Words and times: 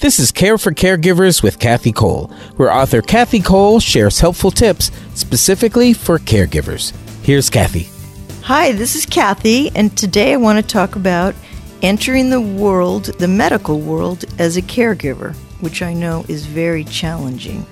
This 0.00 0.18
is 0.18 0.32
Care 0.32 0.58
for 0.58 0.72
Caregivers 0.72 1.42
with 1.42 1.58
Kathi 1.58 1.94
Koll, 1.94 2.28
where 2.56 2.72
author 2.72 3.02
Kathi 3.02 3.44
Koll 3.44 3.78
shares 3.78 4.18
helpful 4.18 4.50
tips 4.50 4.90
specifically 5.14 5.92
for 5.92 6.18
caregivers. 6.18 6.92
Here's 7.22 7.50
Kathi. 7.50 7.88
Hi, 8.42 8.72
this 8.72 8.96
is 8.96 9.06
Kathi, 9.06 9.70
and 9.74 9.96
today 9.96 10.32
I 10.32 10.38
want 10.38 10.58
to 10.58 10.66
talk 10.66 10.96
about 10.96 11.34
entering 11.82 12.30
the 12.30 12.40
world, 12.40 13.04
the 13.18 13.28
medical 13.28 13.80
world, 13.80 14.24
as 14.38 14.56
a 14.56 14.62
caregiver, 14.62 15.34
which 15.60 15.82
I 15.82 15.92
know 15.92 16.24
is 16.26 16.46
very 16.46 16.84
challenging. 16.84 17.66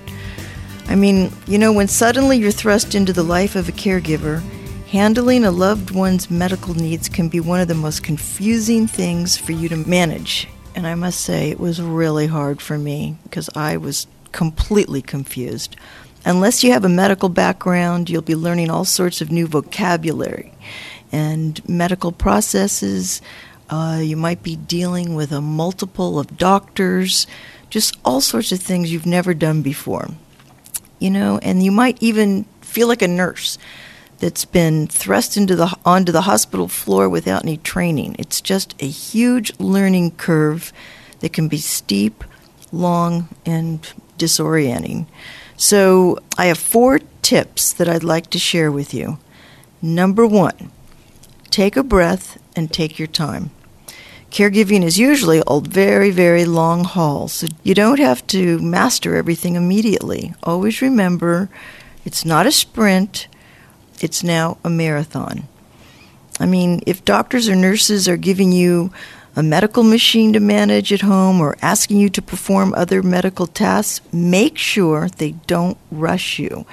I 0.87 0.95
mean, 0.95 1.31
you 1.47 1.57
know, 1.57 1.73
when 1.73 1.87
suddenly 1.87 2.37
you're 2.37 2.51
thrust 2.51 2.93
into 2.93 3.13
the 3.13 3.23
life 3.23 3.55
of 3.55 3.67
a 3.67 3.73
caregiver, 3.73 4.41
handling 4.89 5.43
a 5.43 5.51
loved 5.51 5.91
one's 5.91 6.29
medical 6.29 6.75
needs 6.75 7.09
can 7.09 7.29
be 7.29 7.39
one 7.39 7.59
of 7.59 7.67
the 7.67 7.73
most 7.73 8.03
confusing 8.03 8.87
things 8.87 9.35
for 9.37 9.53
you 9.53 9.67
to 9.69 9.75
manage. 9.75 10.47
And 10.75 10.87
I 10.87 10.95
must 10.95 11.21
say, 11.21 11.49
it 11.49 11.59
was 11.59 11.81
really 11.81 12.27
hard 12.27 12.61
for 12.61 12.77
me 12.77 13.17
because 13.23 13.49
I 13.55 13.77
was 13.77 14.07
completely 14.31 15.01
confused. 15.01 15.75
Unless 16.25 16.63
you 16.63 16.71
have 16.71 16.85
a 16.85 16.89
medical 16.89 17.29
background, 17.29 18.09
you'll 18.09 18.21
be 18.21 18.35
learning 18.35 18.69
all 18.69 18.85
sorts 18.85 19.21
of 19.21 19.31
new 19.31 19.47
vocabulary 19.47 20.53
and 21.11 21.67
medical 21.67 22.11
processes. 22.11 23.21
Uh, 23.69 23.99
you 24.01 24.15
might 24.15 24.43
be 24.43 24.55
dealing 24.55 25.15
with 25.15 25.31
a 25.31 25.41
multiple 25.41 26.19
of 26.19 26.37
doctors, 26.37 27.27
just 27.69 27.97
all 28.05 28.21
sorts 28.21 28.51
of 28.51 28.59
things 28.59 28.91
you've 28.91 29.05
never 29.05 29.33
done 29.33 29.61
before 29.61 30.07
you 31.01 31.09
know, 31.09 31.39
and 31.41 31.63
you 31.63 31.71
might 31.71 32.01
even 32.01 32.45
feel 32.61 32.87
like 32.87 33.01
a 33.01 33.07
nurse 33.07 33.57
that's 34.21 34.45
been 34.45 34.87
thrust 34.87 35.35
into 35.35 35.55
the 35.55 35.75
onto 35.83 36.11
the 36.11 36.21
hospital 36.21 36.67
floor 36.67 37.09
without 37.09 37.43
any 37.43 37.57
training. 37.57 38.15
It's 38.19 38.39
just 38.39 38.75
a 38.79 38.87
huge 38.87 39.51
learning 39.59 40.11
curve 40.11 40.71
that 41.19 41.33
can 41.33 41.47
be 41.47 41.57
steep, 41.57 42.23
long, 42.71 43.27
and 43.45 43.81
disorienting. 44.17 45.07
So, 45.57 46.19
I 46.37 46.45
have 46.45 46.57
four 46.59 46.99
tips 47.21 47.73
that 47.73 47.89
I'd 47.89 48.03
like 48.03 48.29
to 48.29 48.39
share 48.39 48.71
with 48.71 48.93
you. 48.93 49.17
Number 49.81 50.25
1, 50.25 50.71
take 51.49 51.75
a 51.75 51.83
breath 51.83 52.37
and 52.55 52.71
take 52.71 52.99
your 52.99 53.07
time. 53.07 53.49
Caregiving 54.29 54.83
is 54.83 54.97
usually 54.99 55.41
a 55.45 55.59
very, 55.59 56.11
very 56.11 56.45
long 56.45 56.83
haul, 56.83 57.27
so 57.27 57.47
you 57.63 57.73
don't 57.73 57.99
have 57.99 58.25
to 58.27 58.59
master 58.59 59.15
everything 59.15 59.55
immediately. 59.55 60.33
Always 60.43 60.81
remember 60.81 61.49
it's 62.05 62.23
not 62.23 62.47
a 62.47 62.51
sprint, 62.51 63.27
it's 63.99 64.23
now 64.23 64.57
a 64.63 64.69
marathon. 64.69 65.47
I 66.39 66.45
mean, 66.45 66.81
if 66.87 67.05
doctors 67.05 67.49
or 67.49 67.55
nurses 67.55 68.07
are 68.07 68.17
giving 68.17 68.51
you 68.51 68.91
a 69.35 69.43
medical 69.43 69.83
machine 69.83 70.33
to 70.33 70.39
manage 70.39 70.91
at 70.91 71.01
home 71.01 71.39
or 71.39 71.57
asking 71.61 71.97
you 71.97 72.09
to 72.09 72.21
perform 72.21 72.73
other 72.73 73.01
medical 73.01 73.47
tasks, 73.47 74.05
make 74.11 74.57
sure 74.57 75.07
they 75.07 75.31
don't 75.47 75.77
rush 75.89 76.39
you. 76.39 76.65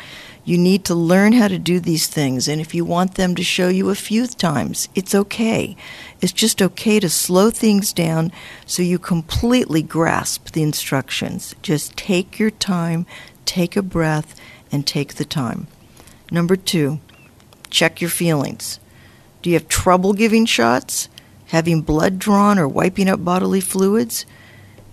You 0.45 0.57
need 0.57 0.87
to 0.87 0.95
learn 0.95 1.35
how 1.35 1.49
to 1.49 1.59
do 1.59 1.79
these 1.79 2.07
things, 2.07 2.49
and 2.49 2.59
if 2.59 2.75
you 2.75 2.83
want 2.83 3.17
them 3.17 3.35
to 3.35 3.45
show 3.45 3.69
you 3.69 3.91
a 3.91 3.95
few 3.95 4.27
times, 4.27 4.89
it's 4.95 5.15
okay. 5.15 5.77
It's 6.23 6.33
just 6.33 6.63
okay 6.63 6.99
to 7.01 7.11
slow 7.11 7.51
things 7.51 7.93
down 7.93 8.33
so 8.65 8.83
you 8.83 8.99
completely 8.99 9.83
grasp 9.83 10.53
the 10.53 10.63
instructions. 10.63 11.55
Just 11.61 11.99
take 11.99 12.39
your 12.39 12.51
time, 12.51 13.05
take 13.45 13.77
a 13.77 13.83
breath, 13.83 14.35
and 14.73 14.87
take 14.87 15.17
the 15.17 15.27
time. 15.27 15.67
Number 16.31 16.57
two, 16.57 17.01
check 17.71 18.01
your 18.01 18.11
feelings. 18.11 18.81
Do 19.43 19.51
you 19.51 19.55
have 19.55 19.69
trouble 19.69 20.13
giving 20.13 20.47
shots, 20.47 21.09
having 21.47 21.83
blood 21.83 22.19
drawn, 22.19 22.59
or 22.59 22.69
wiping 22.69 23.09
up 23.09 23.25
bodily 23.25 23.61
fluids? 23.61 24.27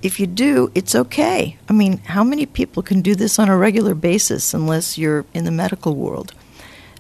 if 0.06 0.20
you 0.20 0.28
do, 0.28 0.72
it's 0.76 0.94
okay. 0.94 1.58
I 1.68 1.74
mean, 1.74 1.98
how 1.98 2.24
many 2.24 2.46
people 2.46 2.84
can 2.84 3.02
do 3.02 3.16
this 3.16 3.40
on 3.40 3.50
a 3.50 3.58
regular 3.58 3.96
basis 3.96 4.54
unless 4.54 5.00
you're 5.00 5.26
in 5.34 5.46
the 5.46 5.52
medical 5.52 5.96
world? 5.96 6.32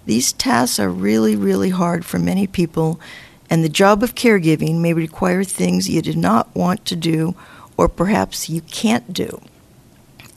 These 0.08 0.34
tasks 0.34 0.80
are 0.80 0.90
really, 0.90 1.36
really 1.36 1.70
hard 1.70 2.04
for 2.04 2.18
many 2.18 2.48
people, 2.48 3.00
and 3.48 3.64
the 3.64 3.70
job 3.70 4.02
of 4.02 4.16
caregiving 4.16 4.80
may 4.80 4.92
require 4.92 5.44
things 5.44 5.88
you 5.88 6.02
did 6.02 6.18
not 6.18 6.54
want 6.56 6.84
to 6.86 6.96
do 6.96 7.36
or 7.78 7.88
perhaps 7.88 8.50
you 8.50 8.62
can't 8.62 9.14
do. 9.14 9.40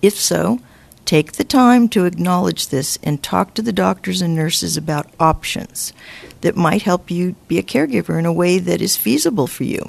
If 0.03 0.15
so, 0.15 0.60
take 1.08 1.32
the 1.32 1.44
time 1.44 1.88
to 1.88 2.04
acknowledge 2.04 2.69
this 2.69 2.98
and 3.02 3.22
talk 3.22 3.54
to 3.54 3.62
the 3.62 3.72
doctors 3.72 4.20
and 4.20 4.36
nurses 4.36 4.76
about 4.76 5.10
options 5.19 5.94
that 6.42 6.54
might 6.54 6.82
help 6.82 7.10
you 7.10 7.34
be 7.48 7.56
a 7.56 7.62
caregiver 7.62 8.19
in 8.19 8.26
a 8.26 8.32
way 8.32 8.58
that 8.58 8.82
is 8.82 8.98
feasible 8.98 9.46
for 9.46 9.64
you. 9.64 9.88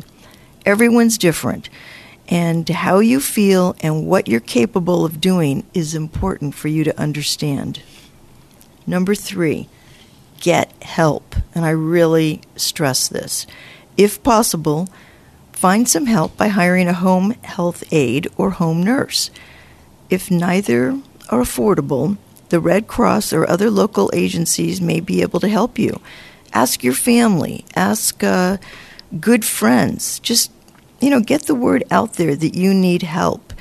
Everyone's 0.66 1.18
different 1.18 1.68
and 2.30 2.70
how 2.70 3.00
you 3.00 3.20
feel 3.20 3.76
and 3.82 4.08
what 4.08 4.30
you're 4.30 4.40
capable 4.40 5.04
of 5.04 5.20
doing 5.20 5.66
is 5.74 5.94
important 5.94 6.56
for 6.56 6.70
you 6.70 6.86
to 6.86 6.98
understand. 6.98 7.82
Number 8.88 9.14
three, 9.14 9.68
get 10.40 10.72
help. 10.82 11.36
And 11.54 11.66
I 11.66 11.72
really 11.72 12.40
stress 12.56 13.10
this. 13.10 13.46
If 13.98 14.24
possible, 14.24 14.88
find 15.52 15.86
some 15.90 16.06
help 16.06 16.38
by 16.38 16.48
hiring 16.48 16.88
a 16.88 16.94
home 16.94 17.32
health 17.44 17.84
aide 17.92 18.30
or 18.38 18.52
home 18.52 18.82
nurse. 18.82 19.30
If 20.10 20.32
neither 20.32 20.98
are 21.30 21.42
affordable, 21.42 22.18
the 22.50 22.60
Red 22.60 22.88
Cross 22.88 23.34
or 23.34 23.50
other 23.50 23.70
local 23.70 24.10
agencies 24.14 24.82
may 24.82 25.00
be 25.00 25.22
able 25.22 25.40
to 25.40 25.48
help 25.48 25.78
you. 25.78 26.02
Ask 26.54 26.84
your 26.84 26.94
family, 26.94 27.66
ask 27.76 28.24
uh, 28.24 28.58
good 29.20 29.46
friends. 29.46 30.20
Just 30.20 30.52
you 31.00 31.10
know, 31.10 31.22
get 31.22 31.44
the 31.44 31.56
word 31.56 31.84
out 31.92 32.14
there 32.14 32.36
that 32.36 32.56
you 32.56 32.74
need 32.74 33.04
help. 33.04 33.54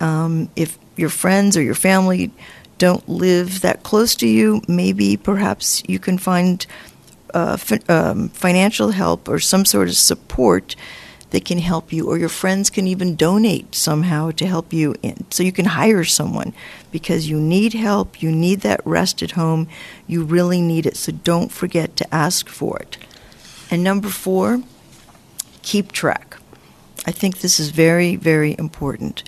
Um, 0.00 0.50
if 0.56 0.78
your 0.96 1.08
friends 1.08 1.56
or 1.56 1.62
your 1.62 1.74
family 1.74 2.30
don't 2.78 3.08
live 3.08 3.60
that 3.60 3.82
close 3.82 4.14
to 4.16 4.26
you, 4.26 4.60
maybe 4.68 5.16
perhaps 5.16 5.82
you 5.86 5.98
can 5.98 6.18
find 6.18 6.66
uh, 7.32 7.56
um, 7.88 8.28
financial 8.30 8.90
help 8.90 9.28
or 9.28 9.38
some 9.38 9.64
sort 9.64 9.88
of 9.88 9.96
support 9.96 10.76
that 11.32 11.46
can 11.46 11.58
help 11.58 11.92
you, 11.92 12.06
or 12.06 12.18
your 12.18 12.28
friends 12.28 12.70
can 12.70 12.86
even 12.86 13.16
donate 13.16 13.74
somehow 13.74 14.30
to 14.30 14.46
help 14.46 14.72
you. 14.72 14.94
In. 15.02 15.24
So 15.30 15.42
you 15.42 15.50
can 15.50 15.64
hire 15.64 16.04
someone 16.04 16.52
because 16.90 17.28
you 17.28 17.40
need 17.40 17.72
help, 17.72 18.22
you 18.22 18.30
need 18.30 18.60
that 18.60 18.86
rest 18.86 19.22
at 19.22 19.32
home, 19.32 19.66
you 20.06 20.24
really 20.24 20.60
need 20.60 20.86
it. 20.86 20.96
So 20.96 21.10
don't 21.10 21.50
forget 21.50 21.96
to 21.96 22.14
ask 22.14 22.48
for 22.48 22.78
it. 22.78 22.98
And 23.70 23.82
number 23.82 24.08
four, 24.08 24.62
keep 25.62 25.90
track. 25.90 26.36
I 27.06 27.12
think 27.12 27.38
this 27.38 27.58
is 27.58 27.70
very, 27.70 28.14
very 28.16 28.54
important. 28.58 29.24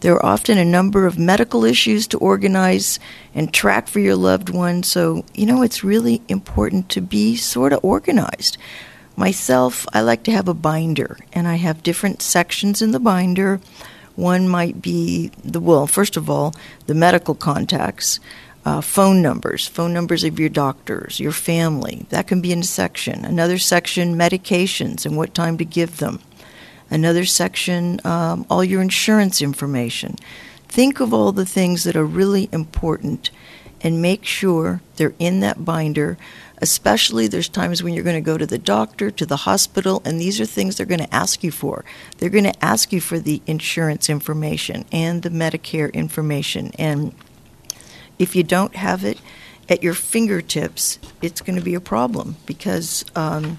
There 0.00 0.14
are 0.14 0.26
often 0.26 0.58
a 0.58 0.64
number 0.64 1.06
of 1.06 1.18
medical 1.18 1.64
issues 1.64 2.08
to 2.08 2.18
organize 2.18 2.98
and 3.34 3.52
track 3.52 3.86
for 3.86 4.00
your 4.00 4.16
loved 4.16 4.48
one, 4.48 4.82
so 4.82 5.24
you 5.34 5.46
know 5.46 5.62
it's 5.62 5.84
really 5.84 6.22
important 6.28 6.88
to 6.88 7.00
be 7.00 7.36
sort 7.36 7.72
of 7.72 7.84
organized. 7.84 8.56
Myself, 9.16 9.86
I 9.92 10.00
like 10.00 10.22
to 10.24 10.32
have 10.32 10.48
a 10.48 10.54
binder, 10.54 11.18
and 11.32 11.46
I 11.46 11.56
have 11.56 11.82
different 11.82 12.22
sections 12.22 12.80
in 12.80 12.92
the 12.92 13.00
binder. 13.00 13.60
One 14.16 14.48
might 14.48 14.80
be 14.80 15.30
the, 15.44 15.60
well, 15.60 15.86
first 15.86 16.16
of 16.16 16.30
all, 16.30 16.54
the 16.86 16.94
medical 16.94 17.34
contacts. 17.34 18.20
Uh, 18.64 18.80
phone 18.80 19.20
numbers, 19.20 19.66
phone 19.66 19.92
numbers 19.92 20.22
of 20.22 20.38
your 20.38 20.48
doctors, 20.48 21.18
your 21.18 21.32
family. 21.32 22.06
That 22.10 22.28
can 22.28 22.40
be 22.40 22.52
in 22.52 22.60
a 22.60 22.62
section. 22.62 23.24
Another 23.24 23.58
section, 23.58 24.14
medications 24.14 25.04
and 25.04 25.16
what 25.16 25.34
time 25.34 25.58
to 25.58 25.64
give 25.64 25.96
them. 25.96 26.20
Another 26.88 27.24
section, 27.24 28.00
um, 28.04 28.46
all 28.48 28.62
your 28.62 28.80
insurance 28.80 29.42
information. 29.42 30.14
Think 30.68 31.00
of 31.00 31.12
all 31.12 31.32
the 31.32 31.44
things 31.44 31.82
that 31.82 31.96
are 31.96 32.04
really 32.04 32.48
important 32.52 33.30
and 33.82 34.00
make 34.00 34.24
sure 34.24 34.80
they're 34.96 35.14
in 35.18 35.40
that 35.40 35.64
binder. 35.64 36.16
Especially, 36.58 37.26
there's 37.26 37.48
times 37.48 37.82
when 37.82 37.92
you're 37.92 38.04
going 38.04 38.22
to 38.22 38.30
go 38.30 38.38
to 38.38 38.46
the 38.46 38.58
doctor, 38.58 39.10
to 39.10 39.26
the 39.26 39.38
hospital, 39.38 40.00
and 40.04 40.20
these 40.20 40.40
are 40.40 40.46
things 40.46 40.76
they're 40.76 40.86
going 40.86 41.00
to 41.00 41.14
ask 41.14 41.42
you 41.42 41.50
for. 41.50 41.84
They're 42.18 42.30
going 42.30 42.44
to 42.44 42.64
ask 42.64 42.92
you 42.92 43.00
for 43.00 43.18
the 43.18 43.42
insurance 43.46 44.08
information 44.08 44.84
and 44.92 45.22
the 45.22 45.30
Medicare 45.30 45.92
information. 45.92 46.70
And 46.78 47.12
if 48.18 48.36
you 48.36 48.44
don't 48.44 48.76
have 48.76 49.04
it 49.04 49.18
at 49.68 49.82
your 49.82 49.94
fingertips, 49.94 51.00
it's 51.20 51.40
going 51.40 51.58
to 51.58 51.64
be 51.64 51.74
a 51.74 51.80
problem 51.80 52.36
because 52.46 53.04
um, 53.16 53.58